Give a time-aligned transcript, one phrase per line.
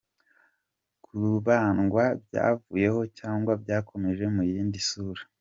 [1.03, 5.23] Kubandwa byavuyeho cyangwa byakomeje mu yindi sura?.